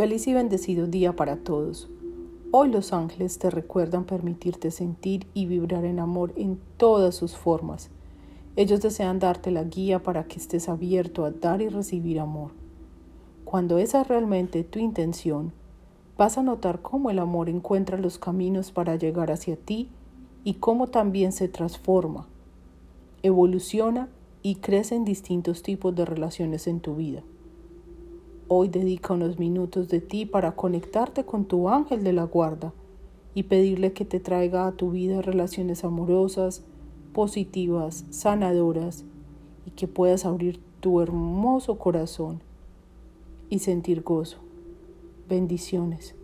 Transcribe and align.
Feliz 0.00 0.26
y 0.28 0.32
bendecido 0.32 0.86
día 0.86 1.14
para 1.14 1.36
todos. 1.36 1.90
Hoy 2.52 2.70
los 2.70 2.94
ángeles 2.94 3.38
te 3.38 3.50
recuerdan 3.50 4.06
permitirte 4.06 4.70
sentir 4.70 5.26
y 5.34 5.44
vibrar 5.44 5.84
en 5.84 5.98
amor 5.98 6.32
en 6.36 6.58
todas 6.78 7.14
sus 7.14 7.36
formas. 7.36 7.90
Ellos 8.56 8.80
desean 8.80 9.18
darte 9.18 9.50
la 9.50 9.62
guía 9.62 10.02
para 10.02 10.24
que 10.24 10.38
estés 10.38 10.70
abierto 10.70 11.26
a 11.26 11.32
dar 11.32 11.60
y 11.60 11.68
recibir 11.68 12.18
amor. 12.18 12.52
Cuando 13.44 13.76
esa 13.76 14.00
es 14.00 14.08
realmente 14.08 14.64
tu 14.64 14.78
intención, 14.78 15.52
vas 16.16 16.38
a 16.38 16.42
notar 16.42 16.80
cómo 16.80 17.10
el 17.10 17.18
amor 17.18 17.50
encuentra 17.50 17.98
los 17.98 18.18
caminos 18.18 18.72
para 18.72 18.96
llegar 18.96 19.30
hacia 19.30 19.56
ti 19.56 19.90
y 20.44 20.54
cómo 20.54 20.86
también 20.86 21.30
se 21.30 21.48
transforma, 21.48 22.26
evoluciona 23.22 24.08
y 24.40 24.54
crece 24.54 24.94
en 24.94 25.04
distintos 25.04 25.62
tipos 25.62 25.94
de 25.94 26.06
relaciones 26.06 26.68
en 26.68 26.80
tu 26.80 26.96
vida. 26.96 27.22
Hoy 28.52 28.66
dedica 28.66 29.14
unos 29.14 29.38
minutos 29.38 29.88
de 29.90 30.00
ti 30.00 30.26
para 30.26 30.56
conectarte 30.56 31.24
con 31.24 31.44
tu 31.44 31.68
ángel 31.68 32.02
de 32.02 32.12
la 32.12 32.24
guarda 32.24 32.72
y 33.32 33.44
pedirle 33.44 33.92
que 33.92 34.04
te 34.04 34.18
traiga 34.18 34.66
a 34.66 34.72
tu 34.72 34.90
vida 34.90 35.22
relaciones 35.22 35.84
amorosas, 35.84 36.64
positivas, 37.12 38.04
sanadoras 38.10 39.04
y 39.66 39.70
que 39.70 39.86
puedas 39.86 40.24
abrir 40.24 40.60
tu 40.80 41.00
hermoso 41.00 41.78
corazón 41.78 42.42
y 43.50 43.60
sentir 43.60 44.02
gozo. 44.02 44.38
Bendiciones. 45.28 46.16